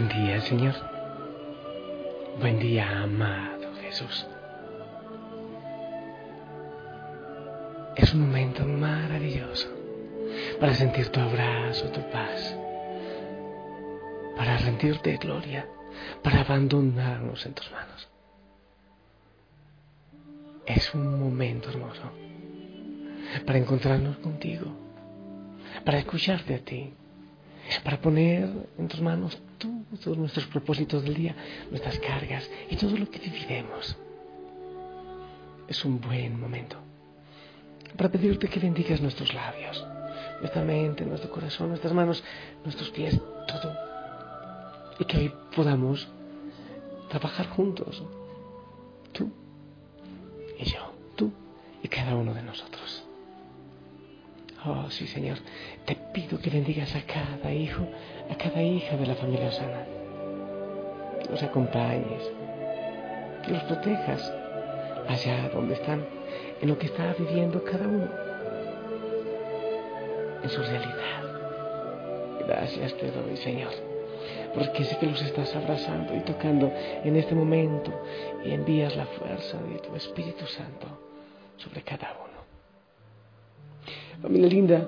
[0.00, 0.74] Buen día, Señor.
[2.40, 4.26] Buen día, amado Jesús.
[7.96, 9.68] Es un momento maravilloso
[10.58, 12.56] para sentir tu abrazo, tu paz,
[14.38, 15.68] para rendirte gloria,
[16.22, 18.08] para abandonarnos en tus manos.
[20.64, 22.10] Es un momento hermoso
[23.44, 24.64] para encontrarnos contigo,
[25.84, 26.94] para escucharte a ti,
[27.84, 28.48] para poner
[28.78, 31.36] en tus manos todos nuestros propósitos del día,
[31.70, 33.96] nuestras cargas y todo lo que dividimos.
[35.68, 36.76] Es un buen momento
[37.96, 39.84] para pedirte que bendigas nuestros labios,
[40.40, 42.22] nuestra mente, nuestro corazón, nuestras manos,
[42.64, 43.74] nuestros pies, todo.
[44.98, 46.08] Y que hoy podamos
[47.08, 48.02] trabajar juntos,
[49.12, 49.30] tú
[50.58, 51.32] y yo, tú
[51.82, 53.04] y cada uno de nosotros.
[54.66, 55.38] Oh, sí, Señor,
[55.86, 57.82] te pido que bendigas a cada hijo,
[58.30, 59.86] a cada hija de la familia Osana.
[61.22, 62.30] Que los acompañes,
[63.42, 64.30] que los protejas
[65.08, 66.04] allá donde están,
[66.60, 68.08] en lo que está viviendo cada uno,
[70.42, 71.22] en su realidad.
[72.46, 73.72] Gracias te doy, Señor,
[74.52, 76.70] porque sé que los estás abrazando y tocando
[77.02, 77.92] en este momento
[78.44, 80.86] y envías la fuerza de tu Espíritu Santo
[81.56, 82.29] sobre cada uno.
[84.22, 84.86] Familia linda,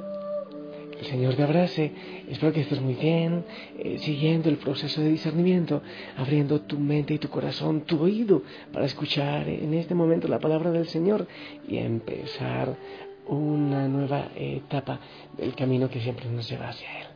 [1.00, 1.91] el Señor te abrace.
[2.28, 3.44] Espero que estés muy bien,
[3.78, 5.82] eh, siguiendo el proceso de discernimiento,
[6.19, 8.42] abriendo tu mente y tu corazón, tu oído,
[8.72, 11.26] para escuchar en este momento la palabra del Señor
[11.66, 12.76] y empezar
[13.26, 15.00] una nueva etapa
[15.37, 17.06] del camino que siempre nos lleva hacia Él.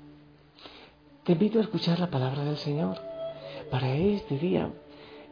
[1.24, 2.96] Te invito a escuchar la palabra del Señor
[3.70, 4.70] para este día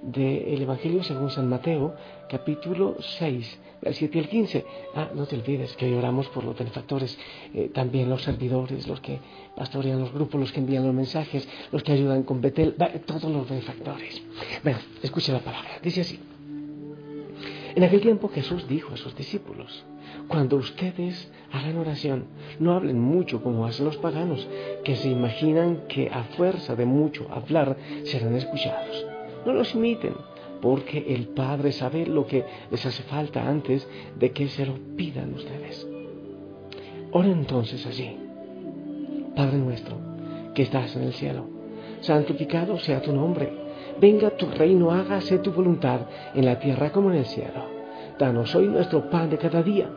[0.05, 1.95] del Evangelio según San Mateo,
[2.29, 4.67] capítulo 6, del 7 al 15.
[4.95, 7.19] Ah, no te olvides que hoy oramos por los benefactores,
[7.55, 9.19] eh, también los servidores, los que
[9.57, 12.77] pastorean los grupos, los que envían los mensajes, los que ayudan con Betel,
[13.07, 14.23] todos los benefactores.
[14.63, 15.71] Bueno, escucha la palabra.
[15.83, 16.21] Dice así.
[17.75, 19.85] En aquel tiempo Jesús dijo a sus discípulos,
[20.29, 22.27] cuando ustedes hagan oración,
[22.61, 24.47] no hablen mucho como hacen los paganos,
[24.85, 29.14] que se imaginan que a fuerza de mucho hablar serán escuchados.
[29.45, 30.15] No los imiten,
[30.61, 33.87] porque el Padre sabe lo que les hace falta antes
[34.19, 35.87] de que se lo pidan ustedes.
[37.13, 38.17] Ora entonces así.
[39.37, 39.97] Padre nuestro,
[40.55, 41.47] que estás en el cielo,
[42.01, 43.53] santificado sea tu nombre.
[44.01, 46.01] Venga tu reino, hágase tu voluntad
[46.35, 47.75] en la tierra como en el cielo.
[48.19, 49.91] Danos hoy nuestro pan de cada día.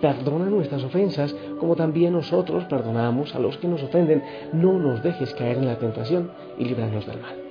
[0.00, 4.22] Perdona nuestras ofensas como también nosotros perdonamos a los que nos ofenden.
[4.52, 7.45] No nos dejes caer en la tentación y líbranos del mal.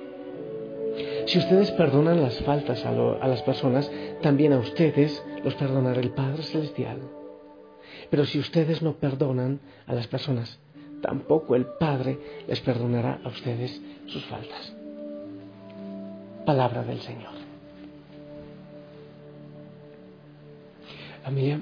[1.26, 3.90] Si ustedes perdonan las faltas a, las personas,
[4.22, 7.00] también a ustedes los perdonará el Padre Celestial.
[8.10, 10.60] Pero si ustedes no perdonan a las personas,
[11.02, 14.72] tampoco el Padre les perdonará a ustedes sus faltas.
[16.44, 17.34] Palabra del Señor.
[21.24, 21.60] Familia,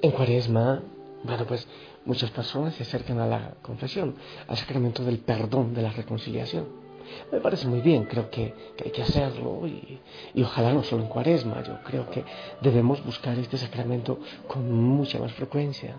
[0.00, 0.80] en Cuaresma,
[1.24, 1.66] bueno, pues
[2.04, 4.14] muchas personas se acercan a la confesión,
[4.46, 6.87] al sacramento del perdón, de la reconciliación.
[7.32, 10.00] Me parece muy bien, creo que, hay que hacerlo y,
[10.42, 12.24] ojalá no solo en cuaresma, yo creo que
[12.60, 15.96] debemos buscar este sacramento con mucha más frecuencia.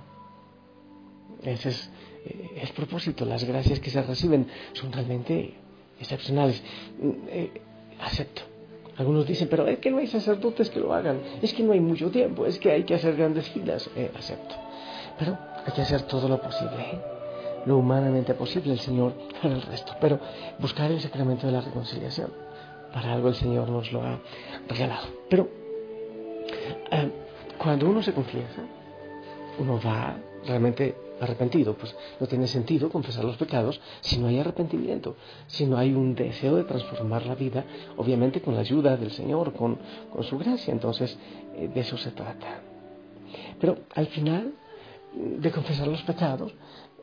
[1.44, 1.89] Ese es
[2.25, 5.53] eh, el propósito, las gracias que se reciben son realmente
[6.00, 6.61] excepcionales.
[7.01, 7.61] Mm, eh,
[8.00, 8.41] acepto.
[8.97, 11.79] Algunos dicen, pero es que no hay sacerdotes que lo hagan, es que no hay
[11.79, 13.89] mucho tiempo, es que hay que hacer grandes filas.
[13.95, 14.56] Eh, acepto.
[15.17, 17.19] Pero hay que hacer todo lo posible
[17.65, 19.94] lo humanamente posible, el Señor hará el resto.
[20.00, 20.19] Pero
[20.59, 22.31] buscar el sacramento de la reconciliación,
[22.94, 24.19] para algo el Señor nos lo ha
[24.67, 25.07] regalado.
[25.29, 25.47] Pero
[26.91, 27.11] eh,
[27.57, 28.63] cuando uno se confiesa,
[29.59, 35.17] uno va realmente arrepentido, pues no tiene sentido confesar los pecados si no hay arrepentimiento,
[35.47, 37.65] si no hay un deseo de transformar la vida,
[37.97, 39.77] obviamente con la ayuda del Señor, con,
[40.11, 41.17] con su gracia, entonces
[41.56, 42.61] eh, de eso se trata.
[43.59, 44.53] Pero al final
[45.13, 46.53] de confesar los pecados,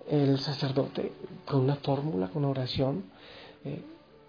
[0.09, 1.13] el sacerdote
[1.45, 3.05] con una fórmula, con una oración,
[3.65, 3.83] eh,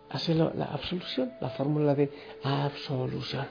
[0.10, 2.12] hace la, absolución, la fórmula de
[2.44, 3.48] absolución.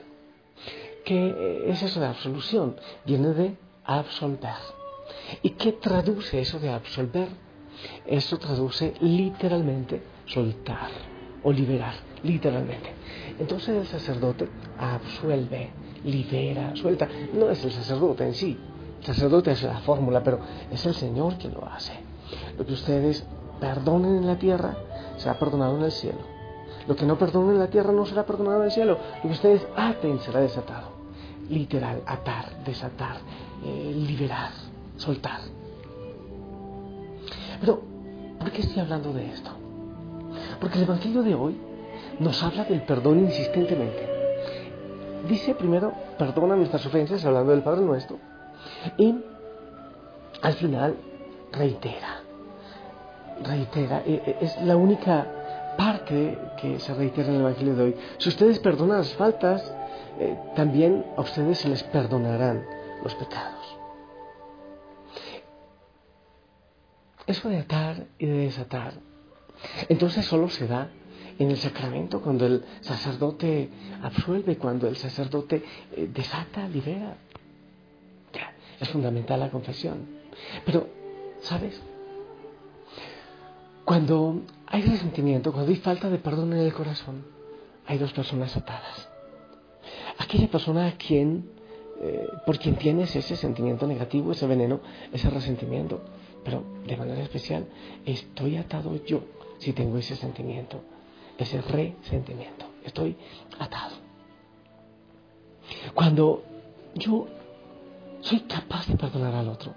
[1.05, 2.77] ¿Qué es eso de absolución?
[3.05, 4.55] Viene de absolver.
[5.43, 7.29] ¿Y qué traduce eso de absolver?
[8.07, 10.91] Eso traduce literalmente soltar
[11.43, 12.91] o liberar, literalmente.
[13.39, 15.71] Entonces el sacerdote absuelve,
[16.05, 17.09] libera, suelta.
[17.35, 18.59] No es el sacerdote en sí,
[19.01, 20.41] el sacerdote es la fórmula, pero
[20.71, 21.93] es el Señor quien lo hace.
[22.59, 23.25] Lo que ustedes
[23.61, 24.77] perdonen en la tierra
[25.17, 26.19] será perdonado en el cielo.
[26.87, 28.99] Lo que no perdonen en la tierra no será perdonado en el cielo.
[29.17, 30.89] Lo que ustedes aten será desatado.
[31.49, 33.17] Literal, atar, desatar,
[33.65, 34.51] eh, liberar,
[34.97, 35.41] soltar.
[37.61, 37.83] Pero,
[38.39, 39.51] ¿por qué estoy hablando de esto?
[40.61, 41.57] Porque el Evangelio de hoy
[42.19, 44.09] nos habla del perdón insistentemente.
[45.29, 48.19] Dice primero, perdona nuestras ofensas, hablando del Padre nuestro,
[48.97, 49.17] y
[50.43, 50.97] al final
[51.53, 52.16] reitera,
[53.43, 57.97] reitera, e, e, es la única parte que se reitera en el Evangelio de hoy.
[58.19, 59.63] Si ustedes perdonan las faltas,
[60.19, 62.65] eh, también a ustedes se les perdonarán
[63.03, 63.79] los pecados.
[67.27, 68.95] Eso de atar y de desatar,
[69.89, 70.91] entonces solo se da
[71.39, 73.69] en el sacramento cuando el sacerdote
[74.03, 75.63] absuelve, cuando el sacerdote
[75.93, 77.17] eh, desata, libera.
[78.81, 80.07] es fundamental la confesión.
[80.65, 80.87] Pero,
[81.41, 81.81] ¿sabes?
[83.87, 87.25] Cuando hay resentimiento, cuando hay falta de perdón en el corazón,
[87.87, 89.09] hay dos personas atadas.
[90.19, 91.49] Aquella persona a quien,
[92.01, 94.81] eh, por quien tienes ese sentimiento negativo, ese veneno,
[95.13, 96.01] ese resentimiento,
[96.45, 97.69] pero de manera especial,
[98.05, 99.23] estoy atado yo
[99.59, 100.81] si tengo ese sentimiento,
[101.39, 103.17] ese resentimiento, estoy
[103.57, 103.95] atado.
[105.95, 106.43] Cuando
[106.97, 107.29] yo
[108.21, 109.75] soy capaz de perdonar al otro,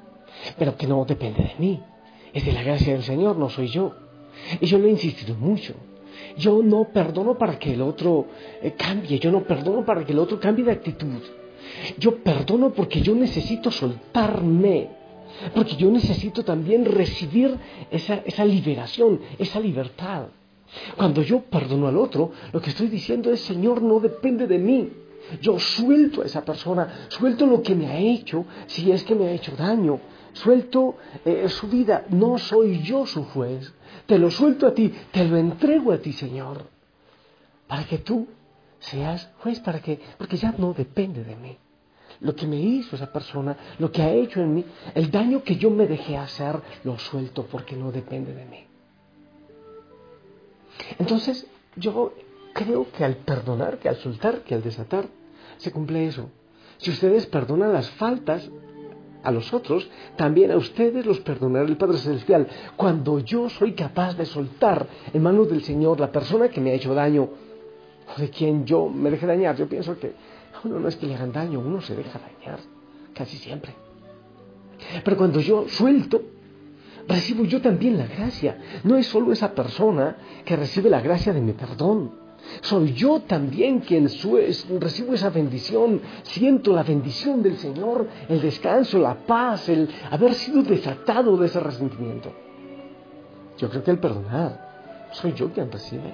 [0.57, 1.79] pero que no depende de mí,
[2.33, 3.93] es de la gracia del Señor, no soy yo.
[4.61, 5.73] Y yo lo he insistido mucho.
[6.37, 8.27] Yo no perdono para que el otro
[8.61, 11.21] eh, cambie, yo no perdono para que el otro cambie de actitud.
[11.97, 14.89] Yo perdono porque yo necesito soltarme,
[15.53, 17.57] porque yo necesito también recibir
[17.91, 20.27] esa, esa liberación, esa libertad.
[20.95, 24.89] Cuando yo perdono al otro, lo que estoy diciendo es, Señor, no depende de mí.
[25.41, 29.27] Yo suelto a esa persona, suelto lo que me ha hecho, si es que me
[29.27, 29.99] ha hecho daño,
[30.33, 33.73] suelto eh, su vida, no soy yo su juez,
[34.05, 36.65] te lo suelto a ti, te lo entrego a ti, Señor,
[37.67, 38.27] para que tú
[38.79, 41.57] seas juez, para que, porque ya no depende de mí.
[42.21, 45.55] Lo que me hizo esa persona, lo que ha hecho en mí, el daño que
[45.55, 48.65] yo me dejé hacer, lo suelto porque no depende de mí.
[50.97, 52.13] Entonces, yo
[52.53, 55.07] creo que al perdonar, que al soltar, que al desatar,
[55.57, 56.29] se cumple eso.
[56.77, 58.49] Si ustedes perdonan las faltas,
[59.23, 62.47] a los otros, también a ustedes los perdonará el Padre Celestial.
[62.75, 66.75] Cuando yo soy capaz de soltar en manos del Señor la persona que me ha
[66.75, 67.29] hecho daño
[68.15, 70.13] o de quien yo me deje dañar, yo pienso que
[70.63, 72.59] uno no es que le hagan daño, uno se deja dañar,
[73.13, 73.73] casi siempre.
[75.03, 76.21] Pero cuando yo suelto,
[77.07, 78.57] recibo yo también la gracia.
[78.83, 80.15] No es solo esa persona
[80.45, 82.11] que recibe la gracia de mi perdón,
[82.61, 89.15] soy yo también quien recibo esa bendición, siento la bendición del Señor, el descanso, la
[89.15, 92.31] paz, el haber sido desatado de ese resentimiento.
[93.57, 96.13] Yo creo que el perdonar, soy yo quien recibe,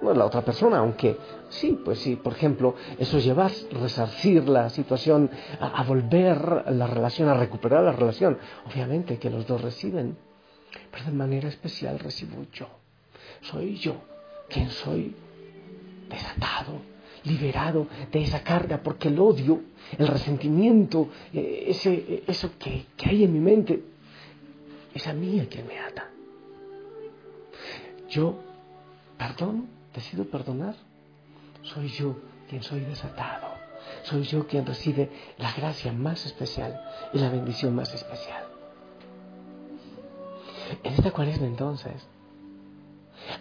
[0.00, 1.16] no la otra persona, aunque
[1.48, 5.30] sí, pues sí, por ejemplo, eso lleva a resarcir la situación,
[5.60, 8.36] a, a volver la relación, a recuperar la relación.
[8.66, 10.16] Obviamente que los dos reciben,
[10.90, 12.66] pero de manera especial recibo yo.
[13.42, 13.94] Soy yo
[14.48, 15.14] quien soy
[16.12, 16.80] desatado,
[17.24, 19.62] liberado de esa carga, porque el odio,
[19.98, 23.82] el resentimiento, eh, ese, eso que, hay en mi mente,
[24.94, 26.08] es a mí el que me ata.
[28.08, 28.38] Yo
[29.22, 30.74] perdón, decido perdonar.
[31.62, 32.16] Soy yo
[32.48, 33.48] quien soy desatado.
[34.02, 36.80] Soy yo quien recibe la gracia más especial
[37.12, 38.44] y la bendición más especial.
[40.82, 42.06] En esta cuaresma entonces,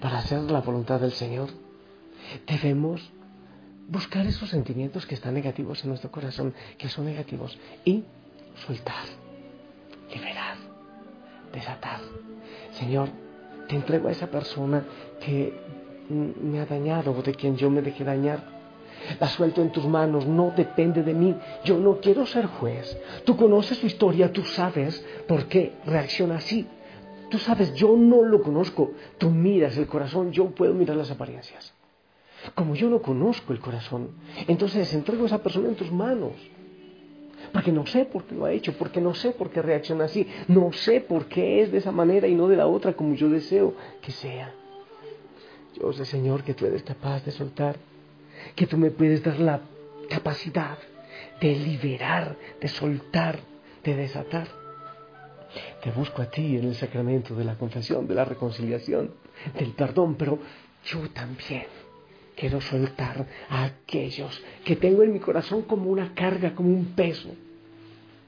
[0.02, 1.50] para hacer la voluntad del Señor,
[2.48, 3.12] debemos
[3.88, 8.04] buscar esos sentimientos que están negativos en nuestro corazón, que son negativos, y
[8.66, 9.06] soltar,
[10.14, 10.56] liberar,
[11.52, 12.00] desatar.
[12.72, 13.10] Señor,
[13.68, 14.86] te entrego a esa persona
[15.20, 15.54] que
[16.10, 18.62] me ha dañado o de quien yo me dejé dañar.
[19.20, 21.36] La suelto en tus manos, no depende de mí.
[21.66, 22.98] Yo no quiero ser juez.
[23.26, 26.68] Tú conoces su historia, tú sabes por qué reacciona así.
[27.30, 28.92] Tú sabes, yo no lo conozco.
[29.18, 31.74] Tú miras el corazón, yo puedo mirar las apariencias.
[32.56, 34.10] Como yo no conozco el corazón,
[34.48, 36.34] entonces entrego a esa persona en tus manos.
[37.54, 40.28] Porque no sé por qué lo ha hecho, porque no sé por qué reacciona así,
[40.48, 43.30] no sé por qué es de esa manera y no de la otra como yo
[43.30, 44.54] deseo que sea.
[45.80, 47.76] Yo sé, Señor, que tú eres capaz de soltar,
[48.56, 49.62] que tú me puedes dar la
[50.10, 50.78] capacidad
[51.40, 53.40] de liberar, de soltar,
[53.84, 54.48] de desatar.
[55.84, 59.12] Te busco a ti en el sacramento de la confesión, de la reconciliación,
[59.58, 60.40] del perdón, pero
[60.86, 61.66] yo también
[62.42, 67.30] quiero soltar a aquellos que tengo en mi corazón como una carga, como un peso,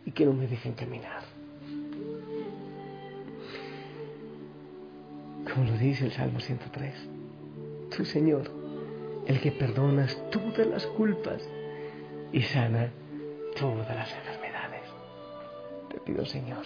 [0.05, 1.23] y que no me dejen caminar.
[5.51, 6.93] Como lo dice el Salmo 103,
[7.97, 8.51] tú Señor,
[9.25, 11.41] el que perdonas todas las culpas
[12.31, 12.91] y sana
[13.59, 14.83] todas las enfermedades.
[15.89, 16.65] Te pido Señor,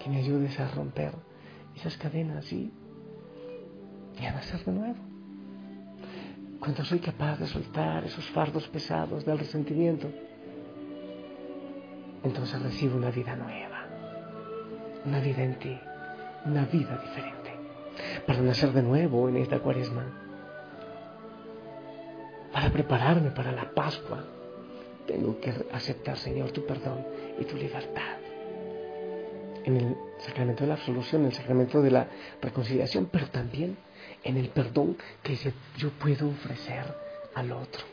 [0.00, 1.12] que me ayudes a romper
[1.76, 2.72] esas cadenas y
[4.20, 5.11] y a nacer de nuevo.
[6.62, 10.08] Cuando soy capaz de soltar esos fardos pesados del resentimiento,
[12.22, 13.84] entonces recibo una vida nueva,
[15.04, 15.76] una vida en ti,
[16.44, 17.50] una vida diferente,
[18.28, 20.04] para nacer de nuevo en esta cuaresma,
[22.52, 24.22] para prepararme para la Pascua.
[25.04, 27.04] Tengo que aceptar, Señor, tu perdón
[27.40, 28.18] y tu libertad.
[29.64, 32.06] En el sacramento de la absolución, en el sacramento de la
[32.40, 33.76] reconciliación, pero también
[34.24, 35.36] en el perdón que
[35.76, 36.84] yo puedo ofrecer
[37.34, 37.84] al otro.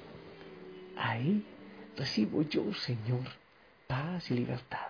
[0.97, 1.45] Ahí
[1.97, 3.25] recibo yo, Señor,
[3.87, 4.87] paz y libertad.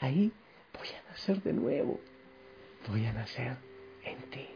[0.00, 0.32] Ahí
[0.76, 2.00] voy a nacer de nuevo.
[2.88, 3.56] Voy a nacer
[4.04, 4.46] en ti.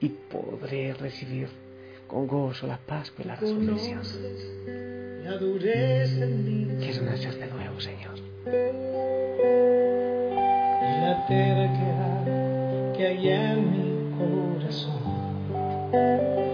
[0.00, 1.48] Y podré recibir
[2.06, 4.02] con gozo la paz y la resurrección.
[6.78, 8.18] Quiero nacer de nuevo, Señor.
[11.02, 15.25] La terquedad que hay en mi corazón
[15.92, 16.45] son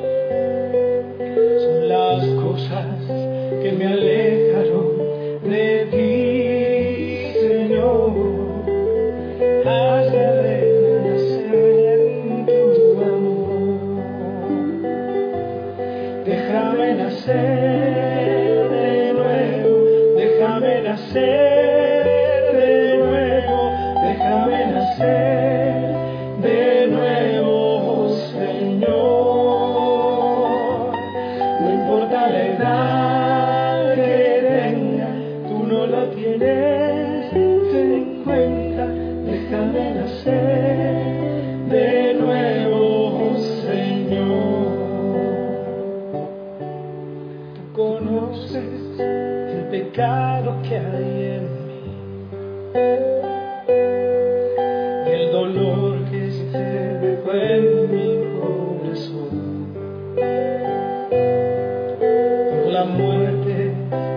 [62.85, 63.73] la muerte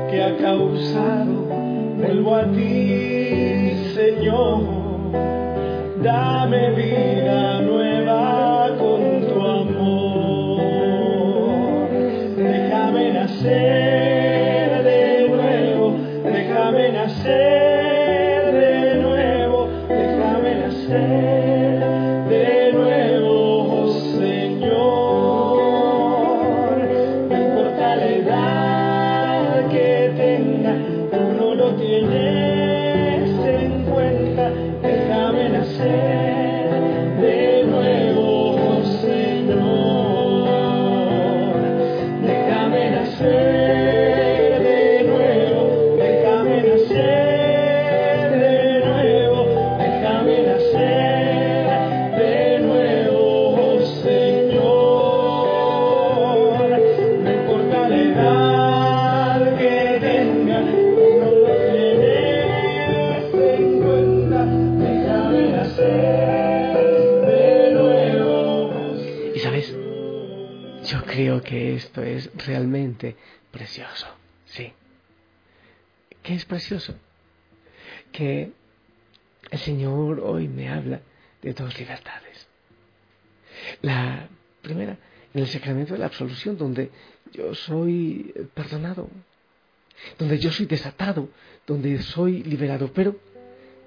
[0.09, 1.33] que ha causado.
[1.97, 4.63] Vuelvo a ti, Señor.
[6.01, 7.54] Dame vida
[71.15, 73.15] creo que esto es realmente
[73.49, 74.05] precioso.
[74.47, 74.73] Sí.
[76.21, 76.93] ¿Qué es precioso?
[78.11, 78.51] Que
[79.49, 80.99] el Señor hoy me habla
[81.41, 82.47] de dos libertades.
[83.81, 84.27] La
[84.61, 84.97] primera,
[85.33, 86.91] en el sacramento de la absolución, donde
[87.31, 89.09] yo soy perdonado,
[90.19, 91.29] donde yo soy desatado,
[91.65, 93.15] donde soy liberado, pero,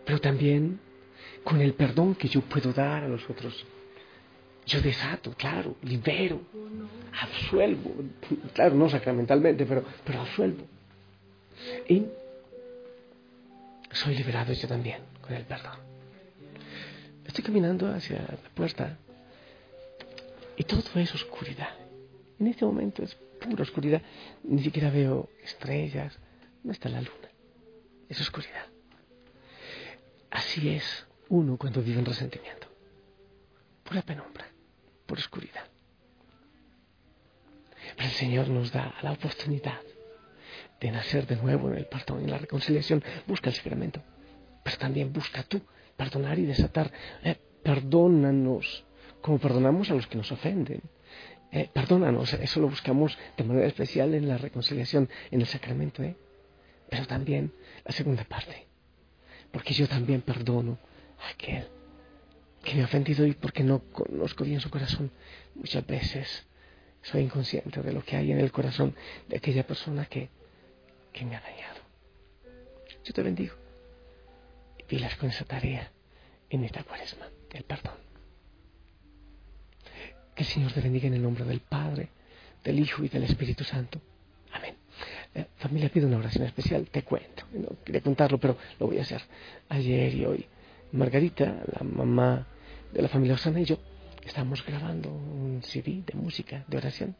[0.06, 0.80] pero también
[1.44, 3.66] con el perdón que yo puedo dar a los otros.
[4.68, 6.42] Yo desato, claro, libero,
[7.18, 7.90] absuelvo,
[8.52, 10.64] claro, no sacramentalmente, pero, pero absuelvo.
[11.88, 12.04] Y
[13.90, 15.78] soy liberado yo también con el perdón.
[17.26, 18.98] Estoy caminando hacia la puerta
[20.56, 21.70] y todo es oscuridad.
[22.38, 24.02] En este momento es pura oscuridad.
[24.44, 26.18] Ni siquiera veo estrellas.
[26.62, 27.30] No está la luna.
[28.08, 28.66] Es oscuridad.
[30.30, 32.68] Así es uno cuando vive en resentimiento.
[33.84, 34.46] Pura penumbra,
[35.08, 35.64] pura oscuridad.
[37.96, 39.80] Pero el Señor nos da la oportunidad
[40.80, 43.02] de nacer de nuevo en el perdón y en la reconciliación.
[43.26, 44.02] Busca el sacramento,
[44.62, 45.60] pero también busca tú
[45.96, 46.92] perdonar y desatar.
[47.24, 48.84] Eh, perdónanos
[49.22, 50.82] como perdonamos a los que nos ofenden.
[51.50, 56.02] Eh, perdónanos, eso lo buscamos de manera especial en la reconciliación, en el sacramento.
[56.02, 56.14] ¿eh?
[56.90, 58.66] Pero también la segunda parte,
[59.50, 60.78] porque yo también perdono
[61.18, 61.77] a aquel
[62.68, 65.10] que me ha ofendido y porque no conozco bien su corazón.
[65.54, 66.46] Muchas veces
[67.02, 68.94] soy inconsciente de lo que hay en el corazón
[69.26, 70.28] de aquella persona que,
[71.12, 71.80] que me ha dañado.
[73.04, 73.54] Yo te bendigo
[74.76, 75.90] y pilas con esa tarea
[76.50, 77.96] en esta cuaresma, el perdón.
[80.34, 82.10] Que el Señor te bendiga en el nombre del Padre,
[82.62, 83.98] del Hijo y del Espíritu Santo.
[84.52, 84.76] Amén.
[85.34, 87.44] Eh, familia, pido una oración especial, te cuento.
[87.52, 89.22] No quería contarlo, pero lo voy a hacer
[89.70, 90.46] ayer y hoy.
[90.92, 92.46] Margarita, la mamá
[92.92, 93.78] de la familia Osana y yo,
[94.24, 97.16] estamos grabando un CD de música, de oración.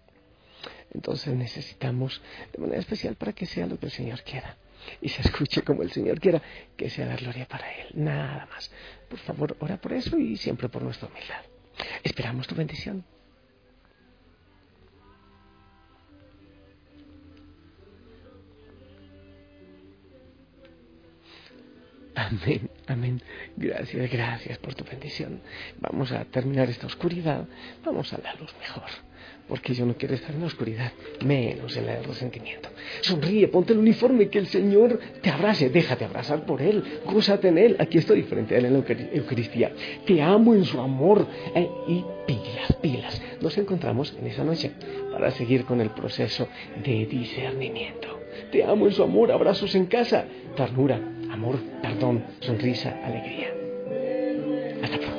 [0.92, 2.20] Entonces necesitamos
[2.52, 4.56] de manera especial para que sea lo que el Señor quiera
[5.00, 6.42] y se escuche como el Señor quiera,
[6.76, 7.88] que sea la gloria para Él.
[7.94, 8.70] Nada más.
[9.08, 11.42] Por favor, ora por eso y siempre por nuestra humildad.
[12.02, 13.04] Esperamos tu bendición.
[22.30, 23.22] Amén, amén.
[23.56, 25.40] Gracias, gracias por tu bendición.
[25.80, 27.46] Vamos a terminar esta oscuridad.
[27.84, 29.08] Vamos a la luz mejor
[29.48, 30.92] porque yo no quiero estar en la oscuridad,
[31.24, 32.68] menos en el resentimiento.
[33.00, 37.58] Sonríe, ponte el uniforme, que el Señor te abrace, déjate abrazar por Él, gózate en
[37.58, 37.76] Él.
[37.78, 39.72] Aquí estoy frente a Él en la Eucaristía.
[40.06, 41.26] Te amo en su amor.
[41.54, 43.22] Eh, y pilas, pilas.
[43.40, 44.70] Nos encontramos en esa noche
[45.10, 46.46] para seguir con el proceso
[46.84, 48.20] de discernimiento.
[48.52, 53.48] Te amo en su amor, abrazos en casa, ternura, amor, perdón, sonrisa, alegría.
[54.82, 55.17] Hasta pronto.